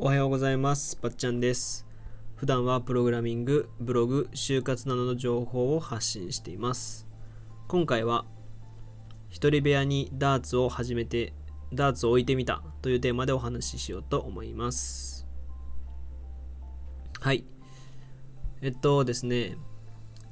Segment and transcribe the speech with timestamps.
[0.00, 0.94] おはようございます。
[0.94, 1.84] ぱっちゃんです。
[2.36, 7.08] 普段はプログラミング、ブログ、就活などの情報を発信しています。
[7.66, 8.24] 今回は、
[9.28, 11.32] 一人部屋にダーツを始めて、
[11.74, 15.26] ダーツを置いてみたというテーマでお話ししようと思います。
[17.18, 17.44] はい。
[18.62, 19.56] えっとですね、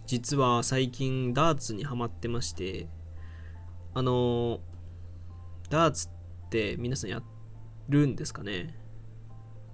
[0.07, 2.86] 実は最近ダーツにハマってまして、
[3.94, 4.61] あの、
[5.71, 6.11] ダーツっ
[6.50, 7.21] て皆さんや
[7.89, 8.86] るんですかね？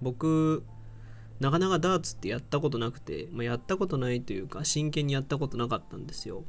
[0.03, 0.65] 僕
[1.41, 6.45] なかなかダーツってやったことなくて、まあ、やったことないというか真剣にやったことなかったんですよ。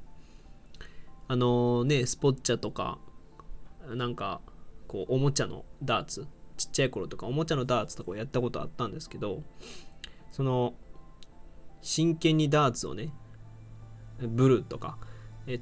[1.27, 2.99] あのねスポッチャとか
[3.95, 4.41] なんか
[4.87, 9.41] こうおもちゃのダーツちっちゃい頃とかおもちゃのダーツとかをやったことあったんですけど
[10.31, 10.73] その
[11.81, 13.11] 真剣にダーツをね
[14.19, 14.97] ブルーとか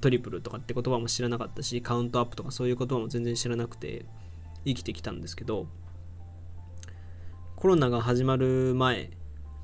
[0.01, 4.05] トリプルとかって言葉も知らなかったしカウントアップとかそういう言葉も全然知らなくて
[4.65, 5.67] 生きてきたんですけど
[7.61, 9.11] コロナが始まる前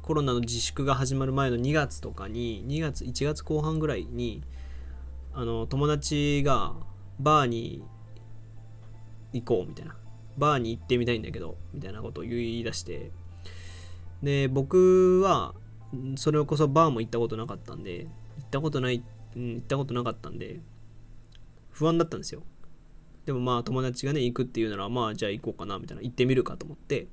[0.03, 4.43] コロナの自粛が始まる前の2月とかに2月1月後半ぐらいに
[5.33, 6.75] あの友達が
[7.19, 7.83] バーに
[9.33, 9.95] 行こうみたいな。
[10.37, 13.09] バーに行ってみたいんだけどみたいなことを言い出して。
[14.21, 15.55] で僕は
[16.17, 18.03] それこそバーも行ったことなかったんで
[18.37, 19.03] 行ったことない、
[19.35, 20.59] うん、行ったことなかったんで
[21.71, 22.43] 不安だったんですよ。
[23.25, 26.03] でもまあ友達がね行くっていうならまあじゃあ行こうかなみたいな。
[26.03, 27.07] 行ってみるかと思って。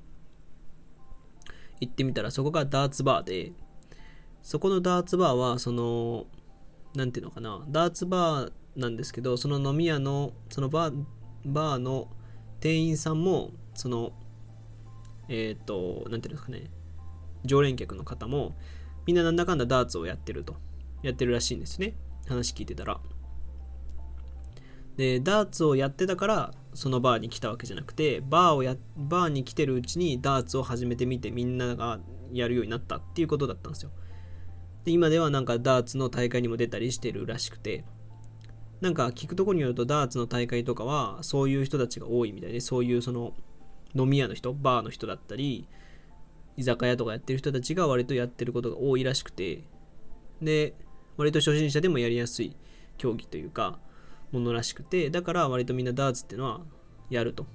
[1.79, 3.51] 行ってみたらそこがダーツバーで
[4.41, 6.25] そこのダーツバーはその
[6.95, 11.05] 何ていうのかなダーツバーなんですけどその飲み屋のそのバー
[11.45, 12.09] バーの
[12.59, 14.13] 店員さんもその
[15.29, 16.69] えっ、ー、と何ていうんですかね
[17.45, 18.55] 常連客の方も
[19.05, 20.55] みんななんだかんだダーツをやってると
[21.03, 21.93] やってるらしいんですね。
[22.27, 22.99] 話聞いてたら。
[24.97, 31.99] でダーツをやってたからそのバーに来たわけじゃなくてバーをやバーに来てるうちにダーツを始めてみてみんなが
[32.31, 33.91] やるようになったっていうことだったんですよ。
[34.83, 37.85] で今ではなんかダーツの大会にも出たりしてるらしくて
[38.81, 43.33] なんか聞くところによるとダーツの大会とかはそういう人たちが多いみたいでそういうその
[43.95, 45.67] 飲み屋の人バーの人だったり
[46.57, 49.63] 居酒屋とかやってる人たちが割とやってることが多いらしくて
[50.41, 50.75] で
[51.17, 52.55] 割と初心者でもやりやすい
[52.97, 53.79] 競技というか
[54.31, 56.61] ものらしくてだから割とみんなダーツっていうのは
[57.09, 57.45] やると。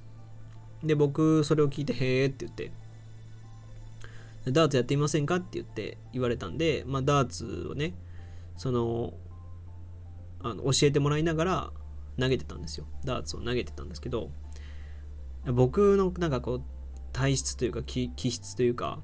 [0.83, 2.73] で僕それを聞いてへえって言って
[4.51, 7.93] ダーツやってみませんかって言って言われたんでまあダーツをね
[8.57, 9.13] その
[10.43, 11.71] あの教えてもらいながら
[12.19, 12.87] 投げてたんですよ。
[13.05, 14.31] ダーツを投げてたんですけど
[15.47, 16.63] 僕のなんかこう
[17.13, 19.01] 体質というか気質というか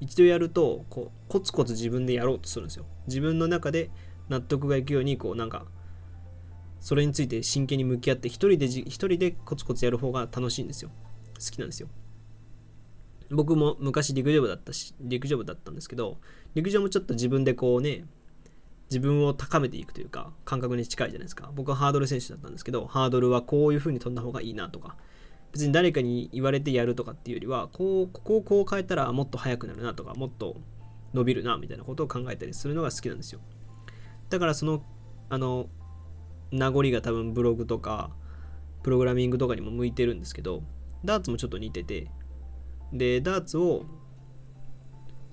[0.00, 2.86] 一度やるとこうコツコツ自分でやろうとするんですよ。
[3.06, 3.90] 自分の中で
[4.28, 5.66] 納得がいくようにこうなんか
[6.80, 10.90] それについて真剣に向き合って一人で一人でコツコツやる方が楽しいんですよ。
[11.38, 11.88] 好きなんですよ。
[13.30, 16.18] 僕も昔陸上部だったし陸上部だったんですけど
[16.54, 18.04] 陸上もちょっと自分でこうね
[18.90, 21.50] 自分を高めていくというか感覚に近いじゃないですか。
[21.54, 24.96] 僕はハードル選手だったんですけどハードルはこういう風に飛んだ方がいいなとか
[25.52, 30.56] 別に誰かに言われてやるとかっていうよりはこうここをこう変えたらもっと速くなるなとかもっと
[31.14, 33.40] 伸びるなみたいなことを考えたりするのが好きなんですよ。
[34.30, 34.82] だからその
[35.28, 35.68] あの
[36.50, 38.10] 名残が多分ブログとか
[38.82, 40.62] プログラミングとかにも向いてるんですけど
[41.04, 42.10] ダーツもちょっと似てて。
[42.92, 43.84] でダーツを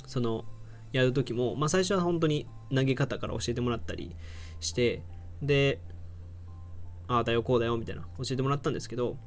[0.08, 0.46] その
[0.92, 4.16] やる時もまあ最初は本当に投げ方から教えてもらったり
[4.59, 5.03] して
[5.42, 5.80] で
[7.08, 9.18] ああだよこうだよみたいな教えてもらったんですけど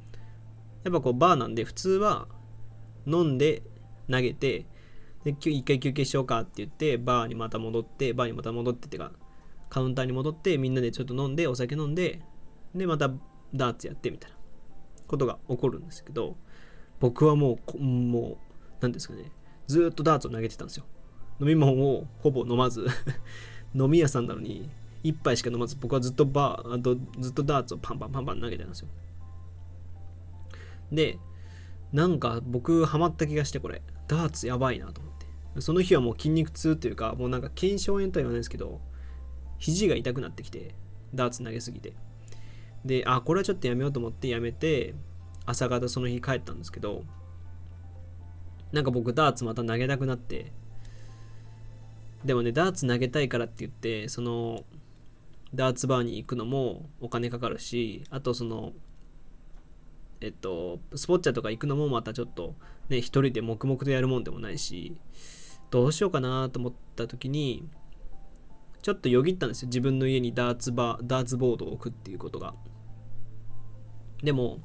[0.85, 2.27] やっぱこうバーなんで普通は
[3.07, 3.63] 飲んで
[4.11, 4.67] 投げて
[5.25, 9.13] で一回休憩しようかって言ってバーにまた戻ってバーにまた戻ってってか
[9.69, 12.21] カウンターに戻ってみんなでちょっと飲んでお酒飲んで
[12.75, 13.11] でまた
[13.55, 14.37] ダーツやってみたいな
[15.07, 16.37] ことが起こるんですけど
[17.01, 18.37] 僕はもうもう
[18.81, 19.31] 何ですかね
[19.67, 20.85] ずっとダーツを投げてたんですよ。
[21.41, 22.87] 飲み物をほぼ飲まず
[23.75, 24.71] 飲み屋さんなのに
[25.05, 28.89] 1杯しか飲まず僕はずっとバーとずっとダーツをパンパンパンパン投げてたんですよ。
[30.91, 31.19] で
[31.93, 35.13] なんか僕ハマった気がしてこれダーツやばいなと思っ
[35.55, 35.61] て。
[35.61, 38.81] その日はもう筋肉痛というかもうなんか腱鞘炎とは言わないですけど
[39.59, 40.75] 肘が痛くなってきて
[41.15, 41.93] ダーツ投げすぎて。
[42.85, 44.95] であこれはちょっとやめようと思ってやめて
[45.47, 47.03] 朝方その日帰ったんですけど
[48.71, 50.53] なんか僕ダーツまた投げたくなって。
[52.25, 54.65] でもねダーツ投げたいからって言ってその
[55.55, 58.73] ダーツバーに行くのもお金かかるしあとその
[60.21, 62.55] えっとスポッチャとか行くのもまたちょっと
[62.89, 64.97] ね一人で黙々とやるもんでもないし
[65.71, 67.65] どうしようかなと思った時に
[68.83, 69.69] ちょっとよぎったんですよ。
[69.69, 72.55] 自分の家にダーツバーダーツボードを置くっていうことが。
[74.23, 74.59] でも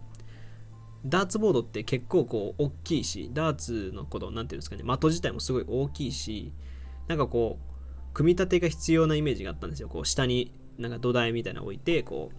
[1.05, 6.53] ダーツボードって結構こう大きいしダーツのこと何ていうんですかね的自体もすごい大きいし
[7.07, 9.89] なんかこう組み立てが必要なイメージがあったんですよ。
[9.89, 12.35] こう下になんか土台みたいなの置いてこう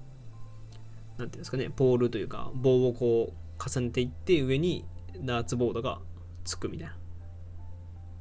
[1.19, 4.85] 何ていうんですかねポールというか棒をこう重ねていって上に
[5.21, 6.01] ダーツボードが
[6.45, 6.97] つくみたいな。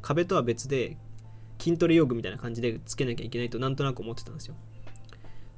[0.01, 0.97] 壁とは別で
[1.63, 4.55] 筋トレ用具みたいな感じでつけなきゃいけないとなんとなく思ってたんですよ。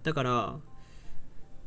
[0.04, 0.60] だから、ま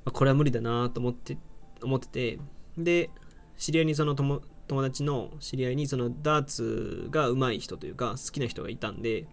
[0.04, 1.36] あ、これは無理だなと思って
[1.82, 2.38] 思ってて
[2.76, 3.10] で
[3.56, 9.26] 知り合いにその友友達の知り合いにそのダーツが上手い人というか好きな人がいたんで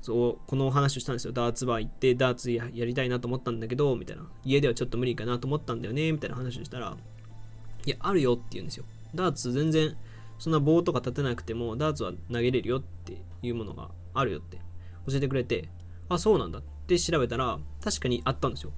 [0.00, 1.32] そうこのお話をしたんですよ。
[1.32, 4.26] ダーツバー行ってダーツやりたいなと思ったんだけどみたいな。
[4.44, 6.96] 家ではちょっと無理かなと思ったんだよねみたいな話をしたら
[7.84, 8.84] いやあるよって言うんですよ。
[9.14, 9.94] ダーツ全然
[10.38, 14.58] そんな棒とか立てなくてもダーツは投げれるよっていうものがあるよって
[15.06, 15.68] 教えてくれて
[16.08, 18.72] あそうなんだって調べたら確かにあったんですよ。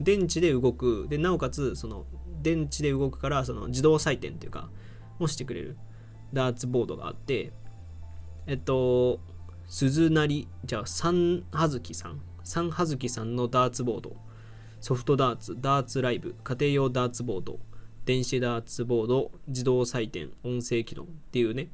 [0.00, 1.06] 電池で動く。
[1.10, 2.06] でなおかつその
[2.42, 4.70] 電池で動くからその自動採点というか
[5.18, 5.76] もしてくれる。
[6.32, 7.52] ダーツボードがあって
[8.46, 9.20] えっと
[9.66, 12.22] 鈴なりじゃあ三葉月さん。
[12.42, 14.16] 三葉月さんのダーツボード。
[14.80, 17.60] ソフトダーツダーツライブ家庭用ダーツボード
[18.06, 21.68] 電子ダーツボード自動採点音声機能っていうね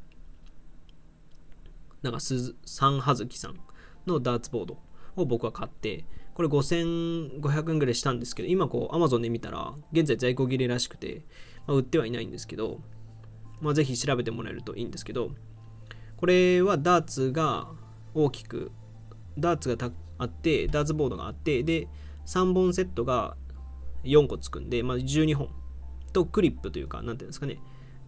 [2.06, 3.54] なんか三葉月さん
[4.06, 4.78] のダーツボード
[5.16, 6.04] を僕は買って
[6.36, 11.24] これ5500円ぐらいしたんですけど、今こう Amazon で見たら、現在在庫切れらしくて、
[11.66, 12.82] まあ、売ってはいないんですけど、
[13.62, 15.30] まあ、ぜひ調べてもらえるといいんですけど、
[16.18, 17.68] これはダーツが
[18.12, 18.70] 大きく、
[19.38, 21.88] ダーツがあって、ダーツボードがあって、で、
[22.26, 23.38] 3本セットが
[24.04, 25.48] 4個つくんで、まあ、12本
[26.12, 27.60] とクリップというか、なんていうんですかね、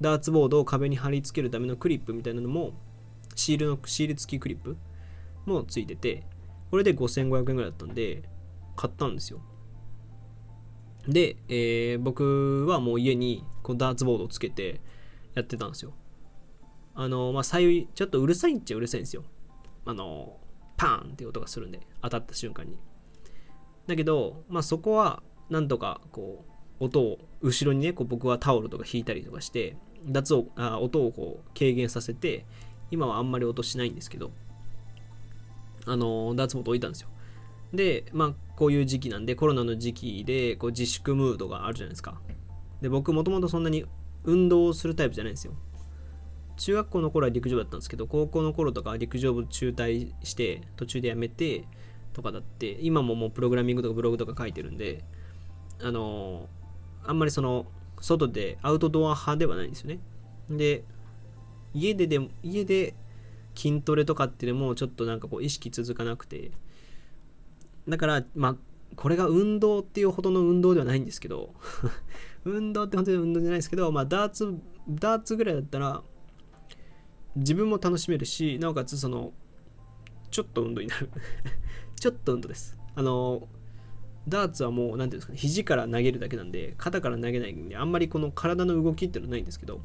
[0.03, 2.75] ダーツボードを壁に貼り付けるためのクリップみたいなのも、
[3.39, 4.77] シールの、シール付きクリップ
[5.47, 6.25] もついてて、
[6.71, 8.23] これで5500円ぐらいだったんで、
[8.77, 9.41] 買ったんですよ。
[11.07, 14.81] で、えー、僕はもう家にこのダーツボードをつけて
[15.35, 15.95] やってたんですよ。
[16.95, 19.25] あの、まあ、左右、ちょっとうるさいっちゃうるさいんですよ。
[19.87, 20.39] あの、
[20.77, 22.77] パーンって音がするんで、当たった瞬間に。
[23.87, 26.45] だけど、まあ、そこは、なんとか、こ
[26.81, 29.77] う、音を、後ろにね、こう僕はタオルとか引いたりとかして、
[30.07, 32.47] 脱をあ音をこう軽減させて、
[32.91, 34.31] 今はあんまり音しないんですけど、
[35.87, 37.09] あのダーツボード置いたんですよ。
[37.73, 42.21] で、まあ、こういう時期なんで、コロナの時期でこう自粛ムードがあるじゃないですか。
[42.81, 43.85] で、僕もともとそんなに
[44.25, 45.53] 運動をするタイプじゃないんですよ。
[46.57, 51.65] 中学校の頃は陸上だったんですけど、高校の頃とか陸上部中退して、途中でやめて
[52.13, 55.05] とかだって、今ももうプログラミングとかブログとか書いてるんで、
[55.81, 56.49] あの
[57.05, 57.67] あんまりその、
[58.01, 60.01] 外でアウトドア派ではないんですよね。
[60.51, 60.85] で、
[61.75, 62.95] 家ででも、家で
[63.55, 66.51] 筋トレとかっていうのもちょっとなんかこう意識続かなくて。
[67.89, 68.57] だからまあ
[68.97, 71.55] これが運動っていうほどの運動ではないんですけど。
[72.45, 74.57] 運動って本当に運動じゃないですけどまあダーツ
[74.89, 76.03] ダーツぐらいだったら
[77.37, 79.33] 自分も楽しめるしなおかつその
[80.31, 81.11] ちょっと運動になる。
[82.01, 82.79] ちょっと運動です。
[82.95, 83.49] あの
[84.29, 89.81] ダーツはもう何ていうんですかね肘から投げるだけなんで肩から投げないんであんまりこの体の動きっていうのはないんですけど。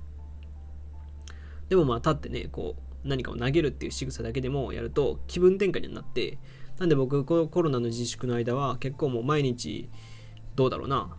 [1.73, 6.37] でもまあ立ってねこう何かを投げるっていう仕草だけでもやると気分転換になって
[6.77, 9.89] なんで僕このコロナの自粛の間は結構もう毎日
[10.55, 11.17] どうだろうな。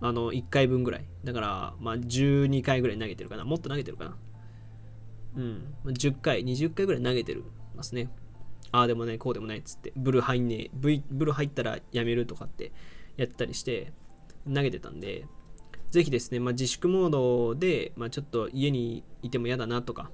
[0.00, 1.04] あの1回分ぐらい。
[1.22, 3.44] だからまあ12回ぐらい投げてるかな。
[3.44, 4.16] もっと投げてるかな。
[5.36, 5.74] うん。
[5.84, 7.44] 10回20回ぐらい投げてる
[7.76, 8.10] ますね。
[8.72, 9.92] ああでもないこうでもないっつって。
[9.94, 10.70] ブル入んねえ。
[10.72, 12.72] ブル入ったらやめるとかって
[13.16, 13.92] やったりして
[14.52, 15.26] 投げてたんで
[15.94, 20.10] ぜひですね、まあ、自粛モードで、まあ、ちょっと家にいても嫌だなとか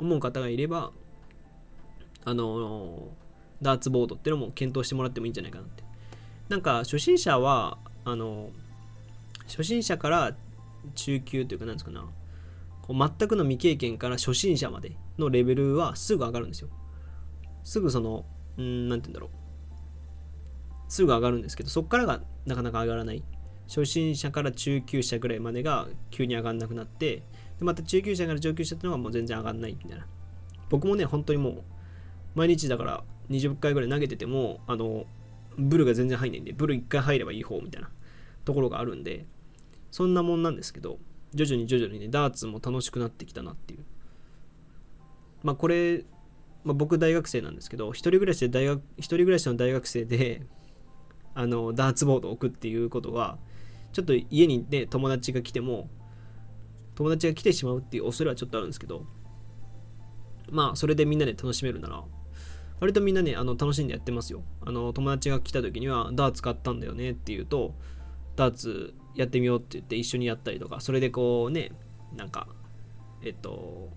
[0.00, 0.90] 思う方がいれば、
[2.24, 3.06] あの
[3.62, 5.84] ダーツボードっていうのも検討してもらってもいいんじゃないかなって。
[6.48, 8.50] なんか、初心者は、あの、
[9.46, 10.36] 初心者から
[10.96, 12.08] 中級というか、なんですかな、
[12.82, 16.70] こう全くの未経験から初心者までのレベルはすぐ上がるんですよ。
[17.62, 18.24] すぐその、
[18.58, 20.90] うん、なんて言うんだろう。
[20.92, 23.22] すぐ上がるんですけど、そこからがなかなか上がらない。
[23.70, 27.22] 初心者から中級者ぐらいまでが急に上がんなくなって、
[27.60, 30.06] でまた中級者から上級者ってのがもう全然上がんないみたいな。
[30.68, 31.62] 僕もね、本当にもう、
[32.34, 35.06] 毎日だから20回ぐらい投げてても、あの、
[35.56, 37.90] ブルが全然入んないんで、ブル1回入ればいい方みたいな
[38.44, 39.24] ところがあるんで、
[39.92, 40.98] そんなもんなんですけど、
[41.32, 43.84] 徐々に徐々にね、ダーツも楽しくなってきたなっていう。
[45.44, 46.04] まあこれ、
[46.64, 50.42] まあ、僕大学生なんですけど、一人暮らしで大学、一人暮らしの大学生で、
[51.34, 53.38] あの、ダーツボードを置くっていうことは、
[53.92, 55.88] ちょっと家にね、友達が来ても、
[56.94, 59.06] 友達が来てしまうっていう恐れはちょっとあるんですけど、
[60.50, 62.04] まあ、それでみんなで楽しめるなら、
[62.80, 64.42] 割とみんなね、あの楽しんでやってますよ。
[64.62, 67.74] あの友達が来た時には、ダーツ買ったんだよねって言うと、
[68.36, 71.72] ダーツやってみようって言って一緒にやったりとかそれでこうね
[72.16, 72.48] なんか
[73.22, 73.90] えっと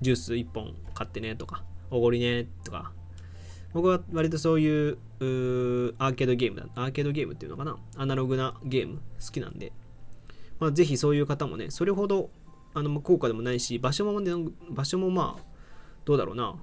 [0.00, 2.92] ジュース1本買ってねとかおごりねとか
[3.72, 9.72] 僕は割とそういうアーケードゲームだアーケードゲームっていうのかなアナログなゲーム好きなんで、
[10.58, 12.30] まあ、ぜひそういう方もねそれほど
[12.74, 14.32] あの高価でもないし場所も、ね、
[14.70, 15.42] 場所もまあ
[16.04, 16.56] どうだろうな。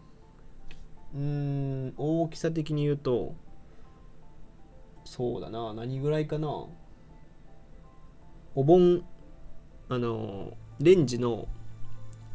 [1.14, 3.36] うーん大きさ的に言うと
[5.06, 6.50] そうだな何ぐらいかな。
[8.56, 9.04] お盆
[9.88, 11.48] あのレンジの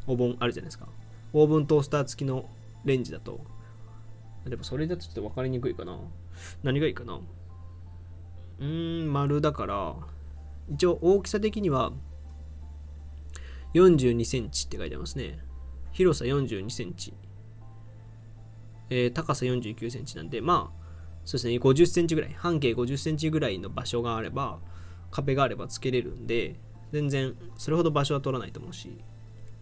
[0.07, 0.89] お盆あるじゃないですか。
[1.35, 2.49] オーブントースター付きの
[2.85, 3.45] レンジだと。
[4.47, 5.99] でもそれだとちょっと分かりにくいかな。
[6.63, 7.21] 何がいいかな。
[8.59, 9.97] うーん丸だから
[10.73, 11.93] 一応大きさ的には
[13.75, 15.39] 42センチって書いてますね。
[15.93, 17.15] 広さ42センチ、
[18.91, 20.83] えー、高さ49センチなんでまあ
[21.25, 22.35] そうですね50センチぐらい。
[22.35, 24.59] 半径50センチぐらいの場所があれば
[25.11, 26.59] 壁があればつけれるんで
[26.93, 28.99] 全然それほど場所は取らないと思うし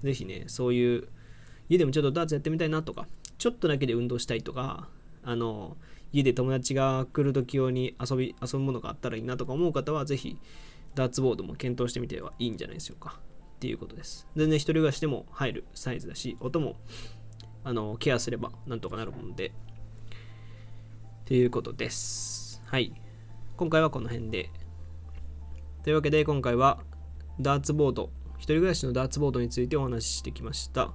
[0.03, 1.09] ぜひねそういう
[1.69, 3.07] 家でもちょっとダーツやってみたいなとか
[3.41, 4.87] ちょっとだけで運動したいとか
[5.25, 5.79] あの
[6.13, 10.39] 家で友達が来る時用に遊び遊ぶものがあったらいいなとか思う方はぜひ
[10.95, 13.19] ダーツボードも検討してみてはいいんじゃないでしょうか。
[13.57, 14.29] っていうことです。
[14.37, 16.77] 全然一人暮らしでも入るサイズだし音も
[17.65, 19.49] あのケアすればなんとかなるもんで。
[19.49, 19.53] っ
[21.25, 22.61] ていうことです。
[22.67, 22.93] はい。
[23.57, 24.51] 今回はこの辺で。
[25.83, 26.81] というわけで今回は
[27.41, 30.93] ダーツボード、一人暮らしのダーツボードについてお話ししてきました。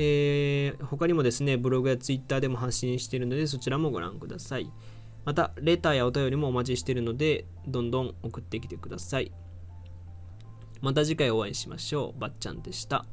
[0.00, 4.70] えー、他にもですね、ブログやツイッターでも発信しているので、そちらもご覧ください。
[5.24, 9.32] また、レターやお便りもお待ちしているので、どんどん送ってきてください。
[10.80, 12.20] また次回お会いしましょう。
[12.20, 13.06] ばっちゃんでした。